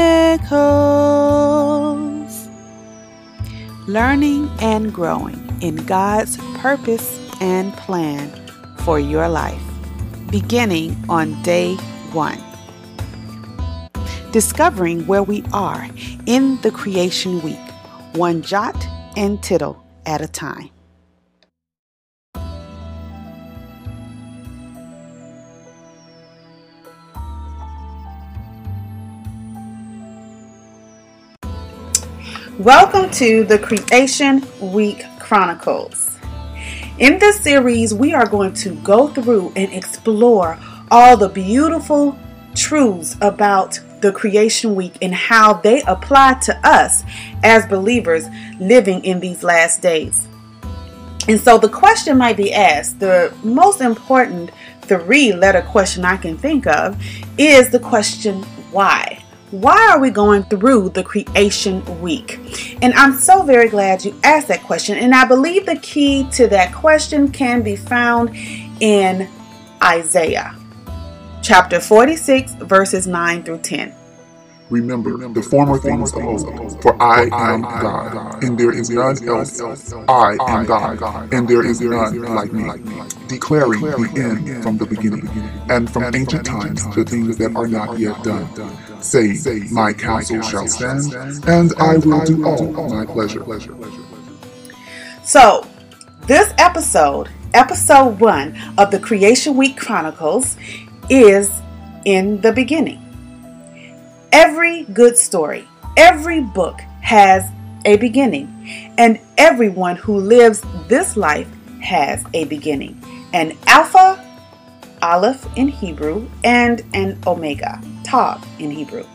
Learning 3.88 4.50
and 4.62 4.92
growing 4.92 5.56
in 5.62 5.76
God's 5.86 6.38
purpose 6.58 7.20
and 7.40 7.72
plan 7.74 8.32
for 8.80 9.00
your 9.00 9.30
life, 9.30 9.62
beginning 10.32 10.98
on 11.08 11.40
day 11.44 11.76
one 12.14 12.49
discovering 14.32 15.08
where 15.08 15.24
we 15.24 15.44
are 15.54 15.88
in 16.26 16.62
the 16.62 16.72
creation 16.72 17.42
week, 17.42 17.58
one 18.14 18.42
jot 18.42 18.76
and 19.18 19.42
tittle 19.42 19.84
at 20.06 20.22
a 20.22 20.28
time. 20.28 20.70
Welcome 32.60 33.10
to 33.12 33.46
the 33.46 33.58
Creation 33.58 34.46
Week 34.60 35.06
Chronicles. 35.18 36.18
In 36.98 37.18
this 37.18 37.40
series, 37.40 37.94
we 37.94 38.14
are 38.14 38.28
going 38.28 38.54
to 38.56 38.76
go 38.82 39.08
through 39.08 39.54
and 39.56 39.72
explore 39.72 40.60
all 40.92 41.16
the 41.16 41.30
beautiful 41.30 42.20
truths 42.60 43.16
about 43.22 43.80
the 44.02 44.12
creation 44.12 44.76
week 44.76 44.94
and 45.02 45.14
how 45.14 45.54
they 45.54 45.82
apply 45.84 46.34
to 46.36 46.68
us 46.68 47.04
as 47.44 47.66
believers 47.66 48.26
living 48.60 49.04
in 49.04 49.20
these 49.20 49.44
last 49.44 49.82
days. 49.82 50.28
And 51.28 51.40
so 51.40 51.58
the 51.58 51.70
question 51.70 52.18
might 52.18 52.38
be 52.38 52.54
asked 52.54 53.00
the 53.00 53.34
most 53.44 53.82
important 53.82 54.52
three 54.82 55.32
letter 55.34 55.62
question 55.62 56.04
I 56.04 56.18
can 56.18 56.38
think 56.38 56.68
of 56.68 57.02
is 57.38 57.70
the 57.70 57.80
question 57.80 58.44
why? 58.72 59.24
Why 59.52 59.90
are 59.92 60.00
we 60.00 60.12
going 60.12 60.44
through 60.44 60.90
the 60.90 61.04
creation 61.04 61.84
week? 62.02 62.78
And 62.84 62.94
I'm 62.94 63.14
so 63.14 63.44
very 63.44 63.68
glad 63.68 64.06
you 64.06 64.20
asked 64.24 64.48
that 64.50 64.62
question. 64.64 64.98
And 64.98 65.14
I 65.14 65.26
believe 65.26 65.66
the 65.66 65.78
key 65.78 66.28
to 66.34 66.48
that 66.48 66.74
question 66.74 67.32
can 67.32 67.64
be 67.64 67.76
found 67.76 68.36
in 68.80 69.28
Isaiah 69.82 70.56
chapter 71.42 71.80
46, 71.80 72.54
verses 72.56 73.08
9 73.08 73.44
through 73.44 73.60
10. 73.60 73.94
Remember, 74.70 75.28
the 75.30 75.42
former 75.42 75.80
things 75.80 76.14
of 76.14 76.24
old, 76.24 76.82
for 76.84 77.02
I 77.02 77.24
am 77.32 77.62
God, 77.64 78.44
and 78.44 78.56
there 78.56 78.72
is 78.72 78.92
none 78.92 79.28
else. 79.28 79.60
I 80.08 80.38
am 80.48 80.66
God, 80.66 81.34
and 81.34 81.48
there 81.48 81.66
is 81.66 81.82
none 81.82 82.22
like 82.36 82.54
me, 82.54 82.70
declaring 83.28 83.82
the 83.82 84.12
end 84.16 84.62
from 84.62 84.78
the 84.78 84.86
beginning, 84.86 85.28
and 85.70 85.92
from 85.92 86.14
ancient 86.14 86.46
times 86.46 86.88
the 86.96 87.04
things 87.04 87.38
that 87.38 87.56
are 87.56 87.68
not 87.68 87.98
yet 87.98 88.24
done, 88.24 88.48
saying, 89.02 89.74
My 89.74 89.92
counsel 89.92 90.42
shall 90.44 90.68
stand, 90.68 91.14
and 91.48 91.74
I 91.80 91.98
will 91.98 92.24
do 92.26 92.46
all 92.46 92.90
my 92.90 93.08
pleasure. 93.08 93.44
So, 95.24 95.66
this 96.28 96.54
episode, 96.60 97.28
episode 97.56 98.20
one 98.20 98.56
of 98.78 98.92
the 98.92 99.00
Creation 99.00 99.58
Week 99.58 99.78
Chronicles, 99.78 100.58
is 101.10 101.52
in 102.06 102.42
the 102.42 102.52
beginning. 102.52 103.06
Every 104.32 104.84
good 104.84 105.18
story, 105.18 105.68
every 105.98 106.42
book 106.42 106.80
has 107.02 107.50
a 107.86 107.98
beginning, 107.98 108.94
and 108.98 109.20
everyone 109.38 109.96
who 109.96 110.18
lives 110.18 110.64
this 110.88 111.18
life 111.18 111.48
has 111.82 112.24
a 112.34 112.46
beginning. 112.46 113.02
An 113.34 113.58
Alpha, 113.68 114.26
Aleph 115.02 115.48
in 115.56 115.68
Hebrew, 115.68 116.28
and 116.44 116.84
an 116.94 117.20
Omega, 117.26 117.82
Tav 118.04 118.46
in 118.60 118.70
Hebrew. 118.70 119.06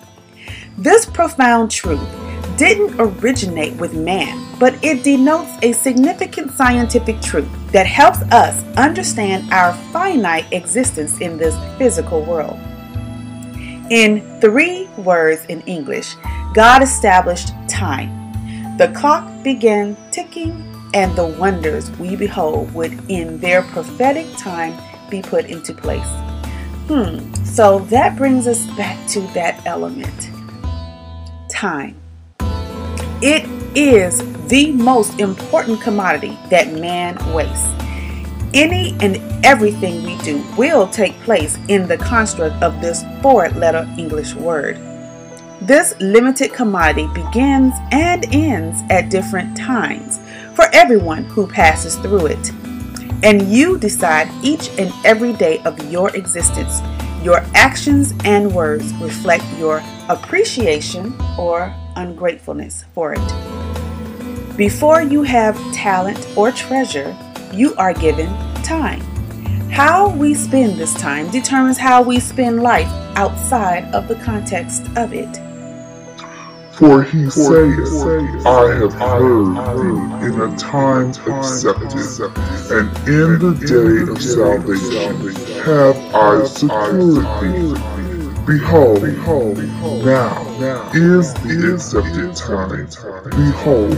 This 0.78 1.06
profound 1.06 1.71
truth 1.71 2.09
didn't 2.56 3.00
originate 3.00 3.75
with 3.77 3.94
man, 3.94 4.44
but 4.59 4.82
it 4.82 5.03
denotes 5.03 5.50
a 5.62 5.72
significant 5.72 6.50
scientific 6.53 7.20
truth 7.20 7.48
that 7.72 7.87
helps 7.87 8.22
us 8.32 8.62
understand 8.76 9.53
our 9.53 9.75
finite 9.92 10.50
existence 10.53 11.20
in 11.20 11.37
this 11.37 11.56
physical 11.78 12.22
world. 12.22 12.59
In 13.91 14.41
three 14.41 14.87
words 14.97 15.44
in 15.47 15.60
English, 15.62 16.15
God 16.54 16.82
established 16.82 17.50
time. 17.69 18.10
The 18.78 18.88
clock 18.88 19.42
began 19.42 19.97
ticking, 20.10 20.53
and 20.94 21.15
the 21.16 21.26
wonders 21.26 21.91
we 21.98 22.16
behold 22.16 22.72
would, 22.75 22.98
in 23.10 23.38
their 23.38 23.62
prophetic 23.62 24.26
time, 24.36 24.75
be 25.10 25.21
put 25.21 25.47
into 25.47 25.75
place. 25.75 26.06
Hmm, 26.88 27.32
so 27.44 27.81
that 27.91 28.16
brings 28.16 28.47
us 28.47 28.66
back 28.76 29.09
to 29.09 29.21
that 29.34 29.65
element 29.66 30.31
time. 31.48 31.97
It 33.22 33.48
is 33.76 34.22
the 34.49 34.72
most 34.72 35.19
important 35.21 35.81
commodity 35.81 36.38
that 36.50 36.72
man 36.72 37.16
wastes. 37.32 37.71
Any 38.53 38.94
and 39.00 39.16
everything 39.44 40.05
we 40.05 40.16
do 40.19 40.44
will 40.56 40.87
take 40.87 41.15
place 41.21 41.59
in 41.69 41.88
the 41.88 41.97
construct 41.97 42.62
of 42.62 42.81
this 42.81 43.04
four 43.21 43.49
letter 43.50 43.88
English 43.99 44.34
word. 44.34 44.77
This 45.60 45.94
limited 45.99 46.53
commodity 46.53 47.09
begins 47.15 47.75
and 47.91 48.27
ends 48.34 48.83
at 48.91 49.09
different 49.09 49.56
times 49.56 50.19
for 50.54 50.66
everyone 50.72 51.25
who 51.25 51.47
passes 51.47 51.97
through 51.97 52.27
it. 52.27 52.53
And 53.22 53.50
you 53.50 53.78
decide 53.78 54.28
each 54.44 54.69
and 54.78 54.93
every 55.04 55.33
day 55.33 55.60
of 55.60 55.91
your 55.91 56.15
existence. 56.15 56.81
Your 57.25 57.38
actions 57.54 58.12
and 58.25 58.54
words 58.54 58.93
reflect 58.94 59.44
your 59.59 59.83
appreciation 60.10 61.15
or 61.38 61.75
ungratefulness 61.97 62.84
for 62.93 63.15
it. 63.15 63.53
Before 64.56 65.03
you 65.03 65.25
have 65.25 65.56
talent 65.72 66.28
or 66.37 66.53
treasure, 66.53 67.16
you 67.53 67.75
are 67.75 67.92
given 67.92 68.28
time. 68.62 69.00
How 69.69 70.10
we 70.10 70.32
spend 70.34 70.78
this 70.78 70.94
time 70.94 71.28
determines 71.32 71.76
how 71.76 72.03
we 72.03 72.20
spend 72.20 72.62
life 72.62 72.87
outside 73.16 73.92
of 73.92 74.06
the 74.06 74.15
context 74.15 74.87
of 74.97 75.12
it. 75.12 75.41
For 76.75 77.03
he 77.03 77.28
saith, 77.31 78.47
I 78.47 78.75
have 78.76 78.92
heard 78.92 79.56
thee 79.75 80.26
in 80.26 80.41
a 80.41 80.56
time 80.56 81.10
accepted, 81.10 82.31
and 82.71 83.09
in 83.09 83.38
the 83.41 83.54
day 83.66 84.12
of 84.12 84.22
salvation 84.22 85.34
have 85.65 85.97
I 86.15 86.44
secured 86.44 87.25
thee. 87.42 87.94
Behold, 88.47 89.00
behold, 89.00 89.56
now 90.05 90.91
is 90.93 91.32
the 91.34 91.72
accepted 91.72 92.37
time. 92.37 92.87
Behold, 93.31 93.97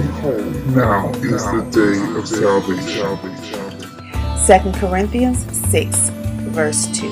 now 0.69 1.11
is 1.17 1.45
the 1.47 1.63
day 1.73 1.99
of 2.17 2.29
salvation. 2.29 3.19
2 4.47 4.79
Corinthians 4.79 5.45
6, 5.71 6.11
verse 6.55 6.87
2. 6.97 7.11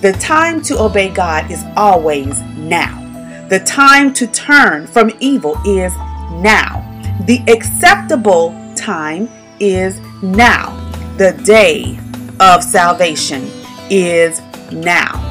The 0.00 0.16
time 0.18 0.60
to 0.62 0.80
obey 0.80 1.10
God 1.10 1.48
is 1.48 1.62
always 1.76 2.40
now. 2.56 3.46
The 3.48 3.60
time 3.60 4.12
to 4.14 4.26
turn 4.26 4.88
from 4.88 5.12
evil 5.20 5.56
is 5.64 5.94
now. 6.42 6.82
The 7.26 7.40
acceptable 7.46 8.52
time 8.74 9.28
is 9.60 10.00
now. 10.24 10.74
The 11.18 11.40
day 11.44 12.00
of 12.40 12.64
salvation 12.64 13.48
is 13.90 14.40
now. 14.72 15.25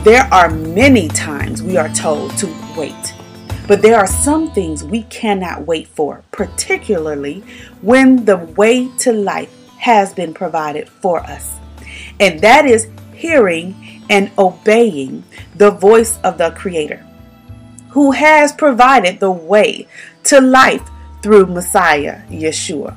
There 0.00 0.24
are 0.32 0.50
many 0.50 1.06
times 1.06 1.62
we 1.62 1.76
are 1.76 1.88
told 1.90 2.36
to 2.38 2.52
wait, 2.76 3.14
but 3.68 3.82
there 3.82 3.96
are 3.96 4.06
some 4.06 4.50
things 4.50 4.82
we 4.82 5.04
cannot 5.04 5.64
wait 5.64 5.86
for, 5.86 6.24
particularly 6.32 7.44
when 7.82 8.24
the 8.24 8.38
way 8.38 8.88
to 8.98 9.12
life 9.12 9.54
has 9.78 10.12
been 10.12 10.34
provided 10.34 10.88
for 10.88 11.20
us. 11.20 11.54
And 12.18 12.40
that 12.40 12.66
is 12.66 12.88
hearing 13.14 14.02
and 14.10 14.32
obeying 14.38 15.22
the 15.54 15.70
voice 15.70 16.18
of 16.24 16.36
the 16.36 16.50
Creator, 16.50 17.06
who 17.90 18.10
has 18.10 18.50
provided 18.50 19.20
the 19.20 19.30
way 19.30 19.86
to 20.24 20.40
life 20.40 20.82
through 21.22 21.46
Messiah 21.46 22.22
Yeshua. 22.28 22.96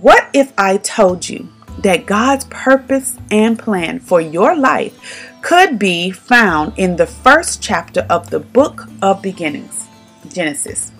What 0.00 0.28
if 0.34 0.52
I 0.58 0.76
told 0.76 1.26
you 1.26 1.48
that 1.78 2.04
God's 2.04 2.44
purpose 2.46 3.16
and 3.30 3.58
plan 3.58 3.98
for 3.98 4.20
your 4.20 4.54
life 4.54 5.31
could 5.42 5.78
be 5.78 6.10
found 6.10 6.72
in 6.78 6.96
the 6.96 7.06
first 7.06 7.60
chapter 7.60 8.06
of 8.08 8.30
the 8.30 8.38
book 8.38 8.86
of 9.02 9.20
beginnings, 9.20 9.88
Genesis. 10.28 10.92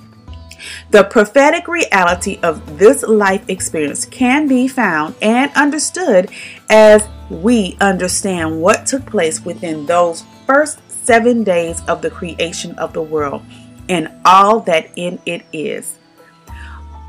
The 0.91 1.05
prophetic 1.05 1.69
reality 1.69 2.39
of 2.43 2.79
this 2.79 3.03
life 3.03 3.49
experience 3.49 4.05
can 4.05 4.47
be 4.47 4.69
found 4.69 5.15
and 5.23 5.51
understood 5.55 6.31
as 6.69 7.09
we 7.31 7.77
understand 7.81 8.61
what 8.61 8.87
took 8.87 9.07
place 9.07 9.45
within 9.45 9.87
those 9.87 10.25
first 10.47 10.81
seven 10.89 11.43
days 11.45 11.81
of 11.89 12.03
the 12.03 12.11
creation 12.11 12.79
of 12.79 12.93
the 12.93 13.03
world 13.03 13.43
and 13.89 14.11
all 14.25 14.61
that 14.61 14.91
in 14.97 15.19
it 15.27 15.45
is. 15.53 15.99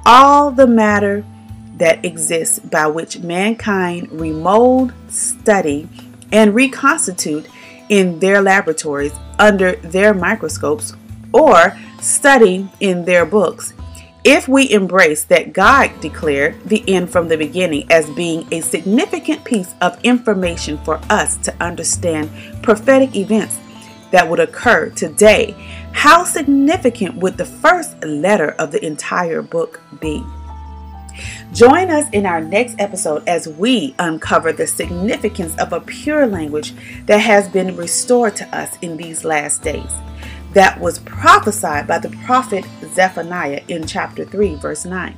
All 0.05 0.51
the 0.51 0.67
matter 0.67 1.25
that 1.77 2.03
exists 2.05 2.59
by 2.59 2.87
which 2.87 3.19
mankind 3.19 4.11
remold, 4.11 4.93
study, 5.09 5.87
and 6.33 6.53
reconstitute 6.53 7.47
in 7.89 8.19
their 8.19 8.41
laboratories 8.41 9.13
under 9.39 9.73
their 9.77 10.13
microscopes 10.13 10.93
or 11.31 11.77
study 12.01 12.67
in 12.81 13.05
their 13.05 13.25
books. 13.25 13.73
If 14.25 14.47
we 14.47 14.71
embrace 14.71 15.25
that 15.25 15.51
God 15.51 15.91
declared 15.99 16.61
the 16.63 16.83
end 16.87 17.09
from 17.09 17.27
the 17.27 17.37
beginning 17.37 17.91
as 17.91 18.09
being 18.11 18.47
a 18.51 18.61
significant 18.61 19.43
piece 19.43 19.75
of 19.81 20.01
information 20.03 20.77
for 20.79 20.99
us 21.09 21.37
to 21.37 21.53
understand 21.61 22.29
prophetic 22.61 23.15
events 23.15 23.59
that 24.11 24.27
would 24.29 24.39
occur 24.39 24.89
today, 24.91 25.51
how 25.91 26.23
significant 26.23 27.15
would 27.17 27.37
the 27.37 27.45
first 27.45 28.01
letter 28.03 28.51
of 28.51 28.71
the 28.71 28.83
entire 28.85 29.41
book 29.41 29.81
be? 29.99 30.23
Join 31.53 31.89
us 31.89 32.09
in 32.11 32.25
our 32.25 32.41
next 32.41 32.75
episode 32.79 33.27
as 33.27 33.47
we 33.47 33.95
uncover 33.99 34.51
the 34.51 34.67
significance 34.67 35.55
of 35.57 35.73
a 35.73 35.81
pure 35.81 36.25
language 36.25 36.73
that 37.05 37.19
has 37.19 37.47
been 37.47 37.75
restored 37.75 38.35
to 38.37 38.55
us 38.55 38.77
in 38.81 38.97
these 38.97 39.23
last 39.23 39.61
days, 39.61 39.91
that 40.53 40.79
was 40.79 40.99
prophesied 40.99 41.87
by 41.87 41.99
the 41.99 42.09
prophet 42.25 42.65
Zephaniah 42.93 43.63
in 43.67 43.85
chapter 43.85 44.25
3, 44.25 44.55
verse 44.55 44.85
9. 44.85 45.17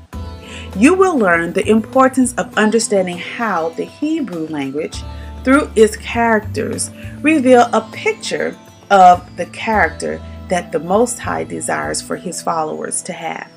You 0.77 0.93
will 0.93 1.17
learn 1.17 1.53
the 1.53 1.67
importance 1.69 2.33
of 2.35 2.57
understanding 2.57 3.17
how 3.17 3.69
the 3.69 3.85
Hebrew 3.85 4.47
language, 4.47 5.01
through 5.43 5.71
its 5.75 5.95
characters, 5.97 6.91
reveal 7.21 7.69
a 7.71 7.87
picture 7.93 8.57
of 8.89 9.35
the 9.37 9.45
character 9.47 10.21
that 10.49 10.71
the 10.71 10.79
Most 10.79 11.19
High 11.19 11.43
desires 11.43 12.01
for 12.01 12.17
his 12.17 12.41
followers 12.41 13.01
to 13.03 13.13
have. 13.13 13.49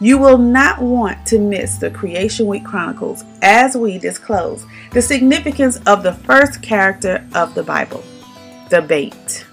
You 0.00 0.18
will 0.18 0.38
not 0.38 0.82
want 0.82 1.24
to 1.26 1.38
miss 1.38 1.76
the 1.76 1.90
Creation 1.90 2.46
Week 2.46 2.64
Chronicles 2.64 3.24
as 3.42 3.76
we 3.76 3.98
disclose 3.98 4.66
the 4.90 5.00
significance 5.00 5.76
of 5.86 6.02
the 6.02 6.12
first 6.12 6.62
character 6.62 7.26
of 7.34 7.54
the 7.54 7.62
Bible, 7.62 8.02
the 8.70 8.82
Beit. 8.82 9.46